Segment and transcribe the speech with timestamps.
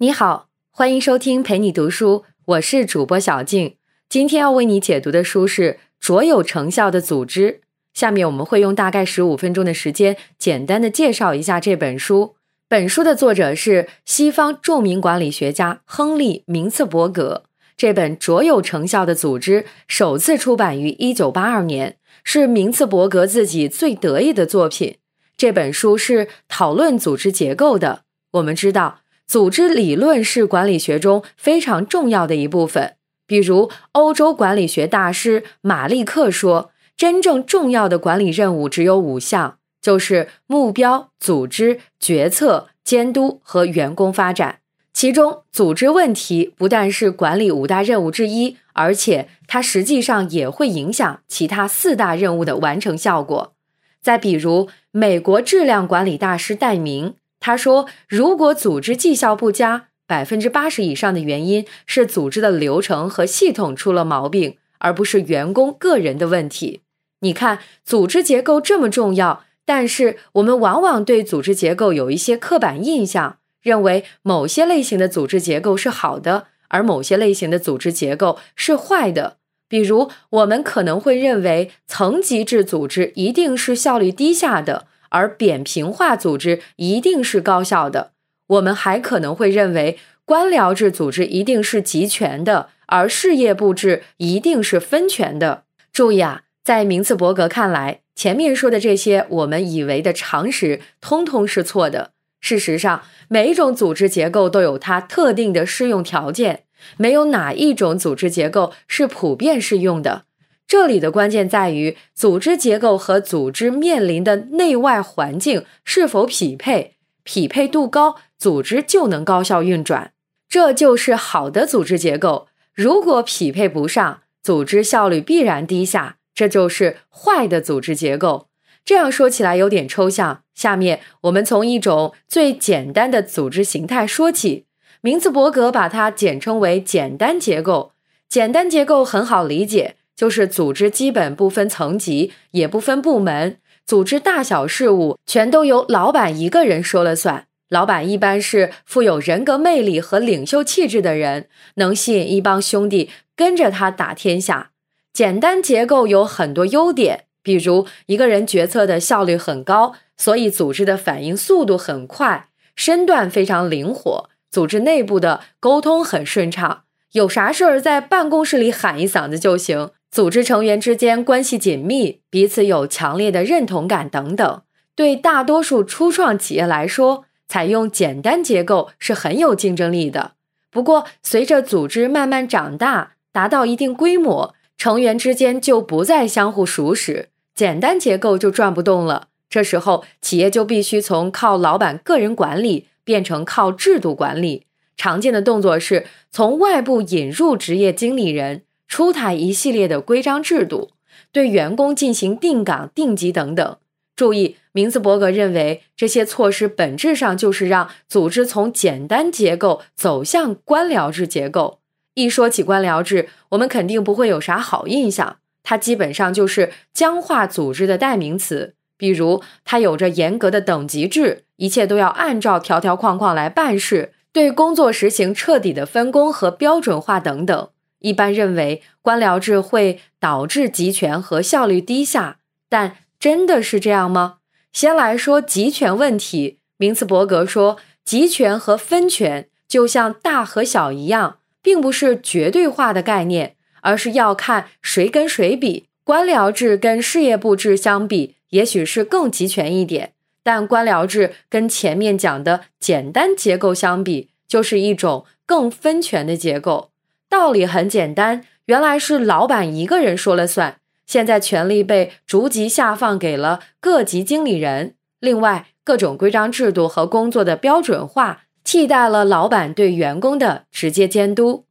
[0.00, 3.74] 你好，欢迎收听陪你读书，我是主播小静。
[4.08, 7.52] 今天要为你解读的书是《卓有成效的组织》。
[7.94, 12.36] 下面我们会用大概十五分钟的时间，简单的介绍一下这本书。
[12.68, 17.42] 本书的作者是西方著名管理学家亨利·明茨伯格。
[17.76, 24.98] 这本《卓有成效的组织》首次出版于一九八二年，是明茨伯格自己最得意的作品。
[25.36, 28.02] 这本书是讨论组织结构的。
[28.34, 29.00] 我们知道。
[29.28, 32.94] 组织理论是管理学中非常重要的一部分。
[33.26, 44.60] 比如，欧洲管理学大师马利克说：“真正重要的管理任务只有五项，就是目标、组织、决策、监督和员工发展。
[44.94, 53.52] 其中，组织问题不但是管理五大任务之一，而且它实际上也会影响其他四大任务的完成效果。”
[54.00, 57.16] 再比如，美国质量管理大师戴明。
[57.40, 66.80] 他说：“如果组织绩效不佳，百分之八十以上的原因是组织的流程和系统出了毛病，而不是员工个人的问题。
[67.20, 79.36] 你看，组织结构这么重要，但是我们往往对组织结构有一些刻板印象，认为某些类型的组织结构是好的，而某些类型的组织结构是坏的。
[79.68, 88.12] 比如，我们可能会认为层级制组织一定是效率低下的。”而扁平化组织一定是高效的。
[88.48, 95.64] 我们还可能会认为官僚制组织一定是集权的，而事业部制一定是分权的。
[95.92, 102.12] 注意啊，在明茨伯格看来，前面说的这些我们以为的常识，通通是错的。
[102.40, 106.64] 事实上，每一种组织结构都有它特定的适用条件，
[106.96, 110.22] 没有哪一种组织结构是普遍适用的。
[110.68, 120.12] 这里的关键在于组织结构和组织面临的内外环境是否匹配，匹配度高，组织就能高效运转。
[120.46, 122.48] 这就是好的组织结构。
[122.74, 128.48] 如果匹配不上，组织效率必然低下，这就是坏的组织结构。
[128.84, 130.42] 这样说起来有点抽象。
[130.54, 134.66] 下面我们从一种最简单的组织形态说起，
[135.00, 137.92] 明茨伯格把它简称为简单结构。
[138.28, 139.94] 简单结构很好理解。
[140.18, 147.46] 就是组织基本不分层级，也不分部门，组织大小事务全都由老板一个人说了算。
[147.68, 154.72] 老板一般是富有人格魅力和领袖气质的人，能吸引一帮兄弟跟着他打天下。
[155.12, 169.90] 简单结构有很多优点，比如一个人决策的效率很高，所以组织的反应速度很快，身段非常灵活，组织内部的沟通很顺畅，有啥事儿在办公室里喊一嗓子就行。
[170.10, 174.62] 组织成员之间关系紧密，彼此有强烈的认同感等等。
[174.94, 180.32] 对大多数初创企业来说，采用简单结构是很有竞争力的。
[180.70, 189.28] 不过，随着组织慢慢长大，达到一定规模，成员之间就不再相互熟识，简单结构就转不动了。
[189.48, 194.66] 这时候，企业就必须从靠老板个人管理变成靠制度管理。
[194.96, 198.62] 常见的动作是从外部引入职业经理人。
[198.88, 200.90] 出台一系列的规章制度，
[201.30, 203.76] 对员工进行定岗、定级等等。
[204.16, 211.78] 注意，明茨伯格认为这些措施本质上就是让组织从简单结构走向官僚制结构。
[212.14, 218.74] 一说起官僚制，我们肯定不会有啥好印象，它基本上就是僵化组织的代名词。
[218.96, 227.68] 比如，它有着严格的等级制，一切都要按照条条框框来办事，对工作实行彻底的分工和标准化等等。
[228.00, 232.38] 一般认为，官僚制会导致集权和效率低下，
[232.68, 234.38] 但真的是这样吗？
[234.72, 236.58] 先来说集权问题。
[236.76, 245.86] 明茨伯格说，集权和分权就像大和小一样，并不是绝对化的概念，而是要看谁跟谁比。
[246.04, 250.12] 官僚制跟事业部制相比，也许是更集权一点，
[250.42, 256.90] 但官僚制跟前面讲的简单结构相比，就是一种更分权的结构。
[257.28, 264.94] 道理很简单，原来是老板一个人说了算，现在权力被逐级下放给了各级经理人。
[265.20, 271.66] 另外，各种规章制度和工作的标准化替代了老板对员工的直接监督。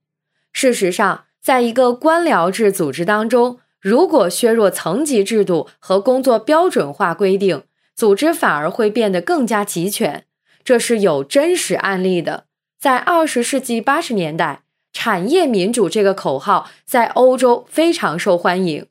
[0.51, 7.63] 事实上，在一个官僚制组织当中，如果削弱层级制度和工作标准化规定，
[7.95, 10.25] 组织反而会变得更加集权。
[10.63, 12.45] 这是有真实案例的，
[12.79, 14.63] 在二十世纪八十年代。
[14.99, 18.87] 产业民主这个口号在欧洲非常受欢迎。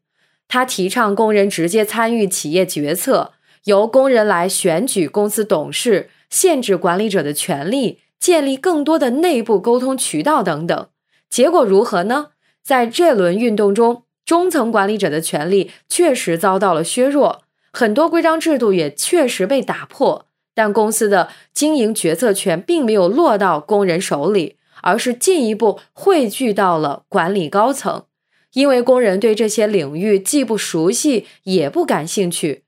[0.47, 3.33] 他提倡工人直接参与企业决策，
[3.65, 10.87] 由工人来选举公司董事，限制管理者的权利，建立更多的内部沟通渠道等等。
[11.29, 12.29] 结果如何呢？
[12.63, 17.43] 在这轮运动中，中层管理者的权力确实遭到了削弱，
[17.73, 20.27] 很多规章制度也确实被打破。
[20.55, 24.55] 但公司的经营决策权并没有落到工人手里，
[24.87, 28.05] 而是进一步汇聚到了管理高层。
[28.53, 32.63] 因为工人对这些领域既不熟悉，也不感兴趣。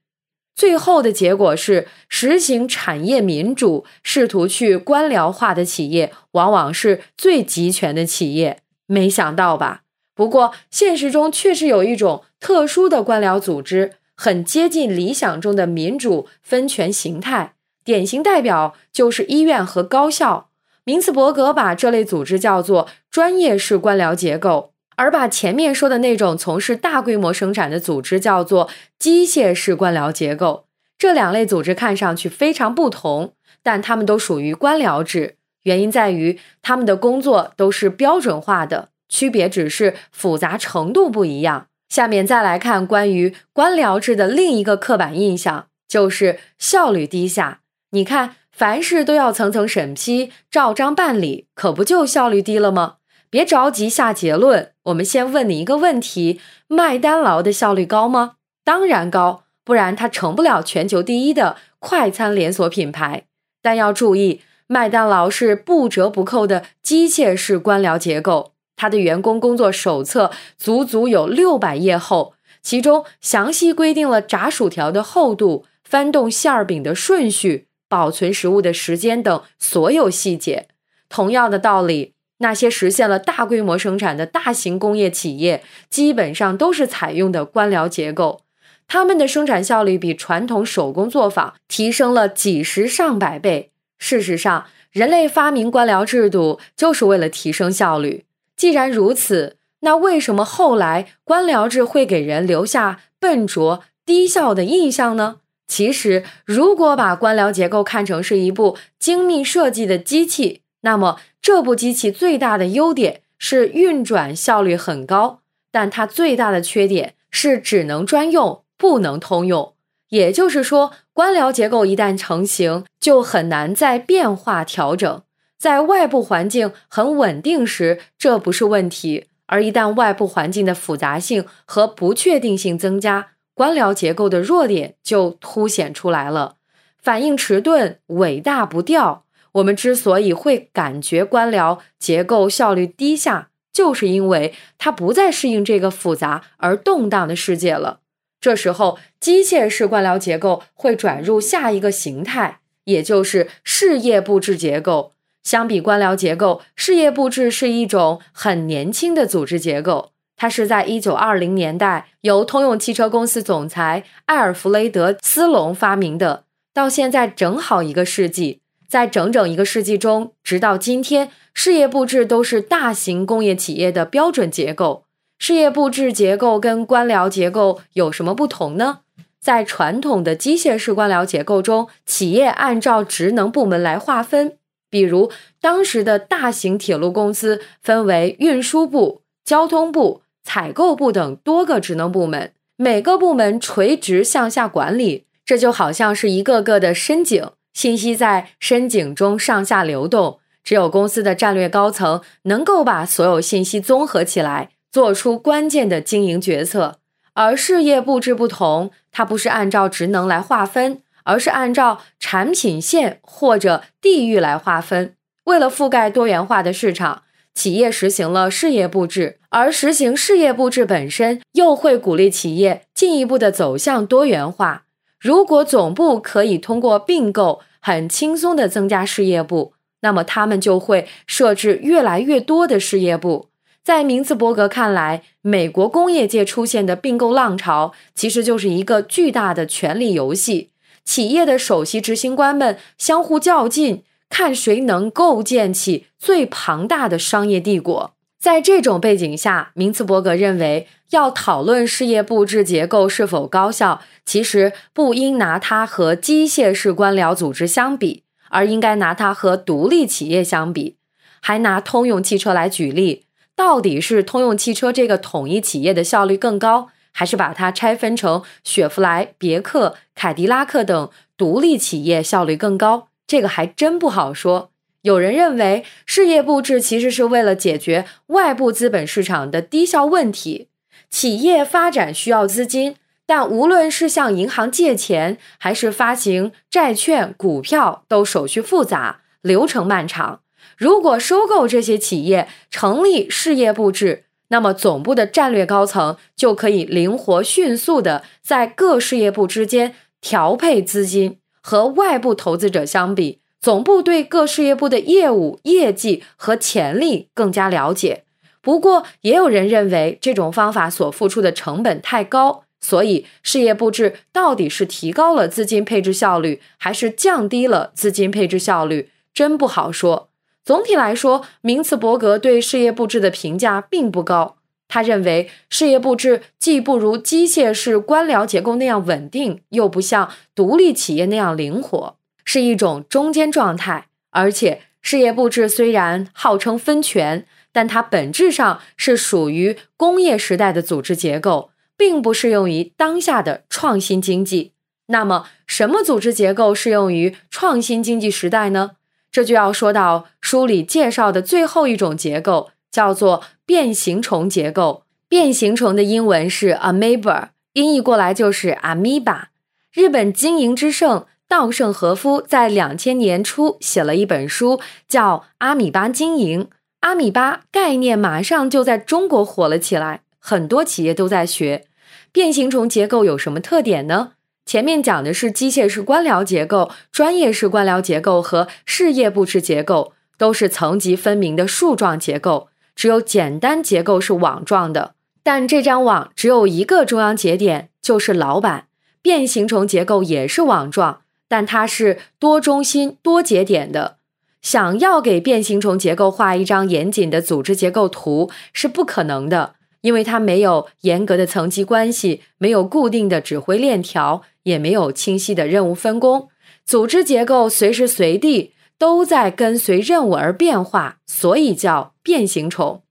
[0.53, 8.59] 最后的结果是，实行产业民主、试图去官僚化的企业，往往是最集权的企业。
[8.85, 9.83] 没想到吧？
[10.13, 17.53] 不过现实中确实有一种特殊的官僚组织，很接近理想中的民主分权形态。
[17.85, 20.48] 典型代表就是医院和高校。
[20.89, 30.65] 明茨伯格把这类组织叫做专业式官僚结构，而把前面说的那种从事大规模生产的组织叫做机械式官僚结构。
[30.97, 35.35] 这两类组织看上去非常不同，但它们都属于官僚制。
[35.61, 41.67] 原因在于他们的工作都是标准化的，区别只是复杂程度不一样。
[41.87, 47.59] 下面再来看关于官僚制的另一个刻板印象，就是效率低下。
[47.91, 52.95] 你看，凡事都要层层审批、照章办理，可不就效率低了吗？
[53.29, 58.33] 别着急下结论，我们先问你一个问题：麦当劳的效率高吗？
[58.65, 63.23] 当然高，不然它成不了全球第一的快餐连锁品牌。
[63.61, 77.68] 但要注意，麦当劳是不折不扣的机械式官僚结构，它的员工工作手册足足有六百页厚，其中详细规定了炸薯条的厚度、翻动馅儿饼的顺序。
[77.89, 80.67] 保存食物的时间等所有细节。
[81.09, 88.43] 同样的道理，那些实现了大规模生产的大型工业企业，基本上都是采用的官僚结构。
[88.87, 93.71] 他们的生产效率比传统手工作坊提升了几十上百倍。
[93.97, 98.25] 事实上，人类发明官僚制度就是为了提升效率。
[98.55, 105.37] 既然如此，那为什么后来官僚制会给人留下笨拙低效的印象呢？
[105.69, 119.73] 其实，如果把官僚结构看成是一部精密设计的机器，那么这部机器最大的优点是运转效率很高，但它最大的缺点是只能专用，不能通用。
[120.09, 125.21] 也就是说，官僚结构一旦成型，就很难再变化调整。
[125.59, 133.27] 在外部环境很稳定时，这不是问题；而一旦外部环境的复杂性和不确定性增加，
[133.59, 136.55] 官僚结构的弱点就凸显出来了，
[136.97, 139.25] 反应迟钝、尾大不掉。
[139.51, 147.99] 我们之所以会感觉官僚结构效率低下，就是因为它不再适应这个复杂而动荡的世界了。
[148.39, 155.11] 这时候，机械式官僚结构会转入下一个形态，也就是事业布置结构。
[155.43, 160.13] 相比官僚结构，事业布置是一种很年轻的组织结构。
[160.39, 168.61] 它是在一九二零年代由通用汽车公司总裁艾尔弗雷德·斯隆发明的，到现在正好一个世纪。
[168.87, 175.03] 在整整一个世纪中，直到今天，事业部制都是大型工业企业的标准结构。
[175.37, 179.01] 事业部制结构跟官僚结构有什么不同呢？
[179.41, 184.57] 在传统的机械式官僚结构中，企业按照职能部门来划分，
[184.89, 185.29] 比如
[185.59, 190.21] 当时的大型铁路公司分为运输部、交通部。
[190.51, 200.39] 采购部等多个职能部门，每个部门垂直向下管理，这就好像是一个个的深井，信息在深井中上下流动。
[200.63, 206.97] 只有公司的战略高层能够把所有信息综合起来，做出关键的经营决策。
[207.35, 215.13] 而事业布置不同，它不是按照职能来划分，而是按照产品线或者地域来划分。
[215.43, 217.21] 为了覆盖多元化的市场。
[217.59, 224.85] 企业实行了事业部制，而实行事业部制本身又会鼓励企业进一步的走向多元化。
[225.19, 233.49] 如果总部可以通过并购很轻松的增加事业部，那么他们就会设置越来越多的事业部。
[233.83, 240.69] 在明茨伯格看来，美国工业界出现的并购浪潮其实就是一个巨大的权力游戏，
[241.03, 244.03] 企业的首席执行官们相互较劲。
[244.29, 248.13] 看谁能构建起最庞大的商业帝国。
[248.39, 260.95] 在这种背景下，明茨伯格认为，要讨论事业部制结构是否高效，其实不应拿它和机械式官僚组织相比，而应该拿它和独立企业相比。
[261.41, 263.25] 还拿通用汽车来举例，
[263.57, 273.08] 到底是通用汽车这个统一企业的效率更高，还是把它拆分成雪佛兰、别克、凯迪拉克等独立企业效率更高？
[273.29, 274.71] 这个还真不好说，
[275.03, 280.69] 有人认为，事业部制其实是为了解决外部资本市场的低效问题。
[281.11, 282.95] 企业发展需要资金，
[283.27, 290.41] 但无论是向银行借钱，还是发行债券、股票，都手续复杂，流程漫长。
[290.75, 301.37] 如果收购这些企业，成立事业部制，那么总部的战略高层就可以灵活迅速的在各事业部之间调配资金。
[301.69, 308.23] 和外部投资者相比，总部对各事业部的业务、业绩和潜力更加了解。
[308.59, 320.29] 不过，也有人认为这种方法所付出的成本太高，所以事业部制到底是提高了资金配置效率，还是降低了资金配置效率，真不好说。
[320.65, 324.55] 总体来说，明茨伯格对事业部制的评价并不高。
[324.89, 334.07] 他认为，事业部制既不如机械式官僚结构那样稳定，又不像独立企业那样灵活，是一种中间状态。
[334.31, 337.45] 而且，事业部制虽然号称分权。
[337.71, 344.73] 但它本质上是属于工业时代的组织结构，并不适用于当下的创新经济。
[345.05, 348.93] 那么，什么组织结构适用于创新经济时代呢？
[349.31, 355.03] 这就要说到书里介绍的最后一种结构，叫做变形虫结构。
[355.27, 359.43] 变形虫的英文是 amoeba，音译过来就是 amoeba。
[359.91, 366.63] 日本经营之圣稻盛和夫在两千年初写了一本书，叫《阿米巴经营》。
[367.01, 371.85] 阿米巴概念马上就在中国火了起来，很多企业都在学。
[372.31, 374.33] 变形虫结构有什么特点呢？
[374.65, 382.68] 前面讲的是机械式官僚结构、专业式官僚结构和事业部制结构，都是层级分明的树状结构。
[382.99, 388.87] 只有简单结构是网状的，但这张网只有一个中央节点，就是老板。
[389.21, 394.17] 变形虫结构也是网状，但它是多中心、多节点的。
[394.61, 406.49] 想要给变形虫结构画一张严谨的组织结构图是不可能的，因为它没有严格的层级关系，没有固定的指挥链条，也没有清晰的任务分工。
[406.85, 413.01] 组织结构随时随地都在跟随任务而变化，所以叫变形虫。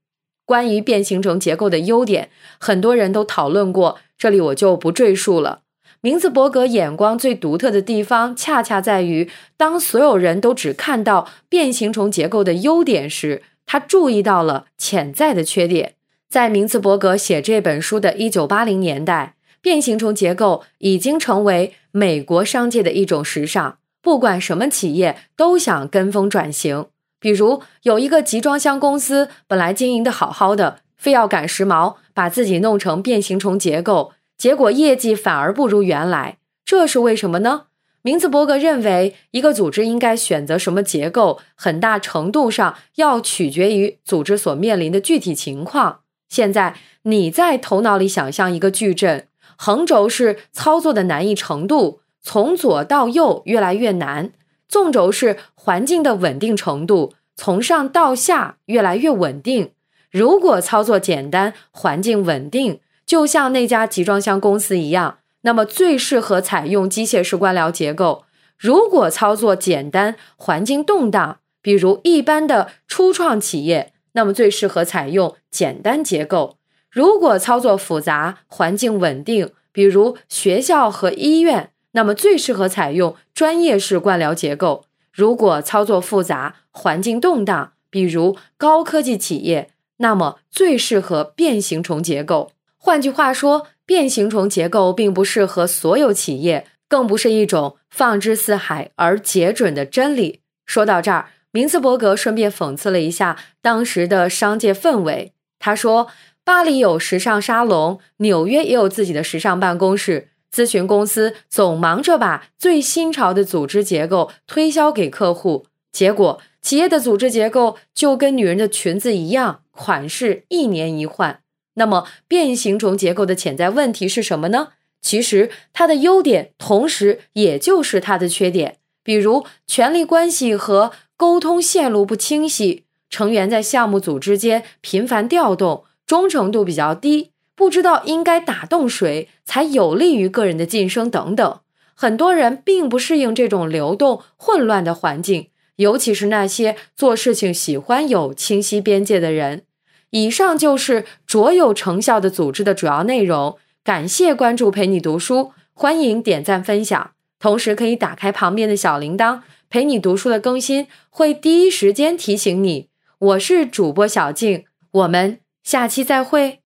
[0.45, 2.29] 关于变形虫结构的优点，
[2.59, 5.63] 很多人都讨论过，这里我就不赘述了。
[6.01, 15.95] 明茨伯格眼光最独特的地方，恰恰在于当所有人都只看到变形虫结构的优点时，他注意到了潜在的缺点。
[16.29, 26.85] 在明茨伯格写这本书的一九八零年代，变形虫结构已经成为美国商界的一种时尚，不管什么企业都想跟风转型。
[27.19, 34.13] 比如，有一个集装箱公司，本来经营的好好的，非要赶时髦，把自己弄成变形虫结构。
[34.37, 37.63] 结果业绩反而不如原来，这是为什么呢？
[38.01, 45.99] 明茨伯格认为，一个组织应该选择什么结构，很大程度上要取决于组织所面临的具体情况。
[46.29, 49.27] 现在你在头脑里想象一个矩阵，
[49.57, 54.31] 横轴是操作的难易程度，从左到右越来越难；
[54.67, 59.71] 纵轴是环境的稳定程度，从上到下越来越稳定。
[60.11, 62.79] 如果操作简单，环境稳定。
[63.05, 68.25] 就像那家集装箱公司一样，那么最适合采用机械式官僚结构。
[68.55, 76.57] 如果操作简单、环境动荡，比如一般的初创企业，那么最适合采用简单结构。
[76.91, 84.85] 如果操作复杂、环境稳定，比如学校和医院，那么最适合采用专业式官僚结构。
[85.11, 92.51] 如果操作复杂、环境动荡，比如高科技企业，那么最适合变形虫结构。
[92.77, 100.39] 换句话说，变形虫结构并不适合所有企业，更不是一种放之四海而皆准的真理。
[100.65, 105.33] 说到这儿，明茨伯格顺便讽刺了一下当时的商界氛围。
[105.57, 106.07] 他说
[106.45, 121.41] ：“巴黎有时尚沙龙，纽约也有自己的时尚办公室，咨询公司总忙着把最新潮的组织结构推销给客户，结果企业的组织结构就跟女人的裙子一样，款式一年一换。”
[121.75, 124.69] 那么，变形虫结构的潜在问题是什么呢？
[125.01, 141.59] 其实，它的优点同时也就是它的缺点，比如权力关系和沟通线路不清晰，成员在项目组之间频繁调动，忠诚度比较低，不知道应该打动谁才有利于个人的晋升等等。
[141.93, 149.63] 很多人并不适应这种流动混乱的环境，尤其是那些做事情喜欢有清晰边界的人。
[150.11, 153.57] 以上就是卓有成效的组织的主要内容。
[153.83, 157.11] 感谢关注，陪你读书，欢迎点赞分享。
[157.39, 162.87] 同时可以打开旁边的小铃铛，陪你读书的更新会第一时间提醒你。
[163.19, 166.61] 我是主播小静，我们下期再会。